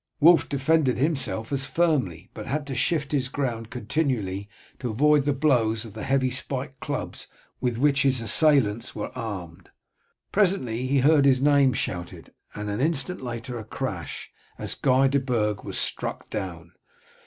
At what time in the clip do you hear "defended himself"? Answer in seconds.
0.49-1.51